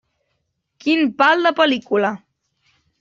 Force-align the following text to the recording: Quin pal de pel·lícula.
Quin 0.85 1.03
pal 1.19 1.45
de 1.49 1.51
pel·lícula. 1.61 2.11